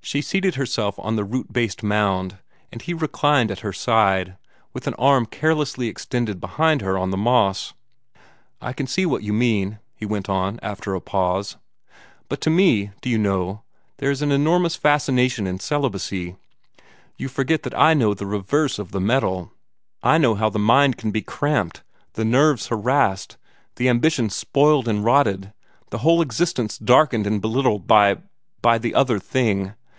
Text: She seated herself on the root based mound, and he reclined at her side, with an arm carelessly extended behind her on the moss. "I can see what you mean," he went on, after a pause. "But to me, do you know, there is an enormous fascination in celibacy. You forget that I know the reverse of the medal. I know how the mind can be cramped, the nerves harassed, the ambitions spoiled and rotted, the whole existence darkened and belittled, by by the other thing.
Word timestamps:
She 0.00 0.20
seated 0.20 0.56
herself 0.56 0.98
on 0.98 1.16
the 1.16 1.24
root 1.24 1.50
based 1.50 1.82
mound, 1.82 2.36
and 2.70 2.82
he 2.82 2.92
reclined 2.92 3.50
at 3.50 3.60
her 3.60 3.72
side, 3.72 4.36
with 4.74 4.86
an 4.86 4.92
arm 4.96 5.24
carelessly 5.24 5.88
extended 5.88 6.42
behind 6.42 6.82
her 6.82 6.98
on 6.98 7.08
the 7.10 7.16
moss. 7.16 7.72
"I 8.60 8.74
can 8.74 8.86
see 8.86 9.06
what 9.06 9.22
you 9.22 9.32
mean," 9.32 9.78
he 9.94 10.04
went 10.04 10.28
on, 10.28 10.58
after 10.62 10.94
a 10.94 11.00
pause. 11.00 11.56
"But 12.28 12.42
to 12.42 12.50
me, 12.50 12.90
do 13.00 13.08
you 13.08 13.16
know, 13.16 13.62
there 13.96 14.10
is 14.10 14.20
an 14.20 14.30
enormous 14.30 14.76
fascination 14.76 15.46
in 15.46 15.58
celibacy. 15.58 16.36
You 17.16 17.28
forget 17.28 17.62
that 17.62 17.74
I 17.78 17.94
know 17.94 18.12
the 18.12 18.26
reverse 18.26 18.78
of 18.78 18.92
the 18.92 19.00
medal. 19.00 19.52
I 20.02 20.18
know 20.18 20.34
how 20.34 20.50
the 20.50 20.58
mind 20.58 20.98
can 20.98 21.12
be 21.12 21.22
cramped, 21.22 21.82
the 22.12 22.26
nerves 22.26 22.66
harassed, 22.66 23.38
the 23.76 23.88
ambitions 23.88 24.34
spoiled 24.36 24.86
and 24.86 25.02
rotted, 25.02 25.54
the 25.88 25.98
whole 25.98 26.20
existence 26.20 26.76
darkened 26.76 27.26
and 27.26 27.40
belittled, 27.40 27.86
by 27.86 28.18
by 28.60 28.76
the 28.76 28.94
other 28.94 29.18
thing. 29.18 29.72